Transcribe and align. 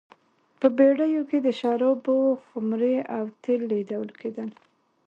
په 0.59 0.67
بېړیو 0.77 1.23
کې 1.29 1.37
د 1.41 1.47
شرابو 1.59 2.17
خُمرې 2.45 2.97
او 3.15 3.23
تېل 3.43 3.61
لېږدول 3.71 4.09
کېدل. 4.21 4.49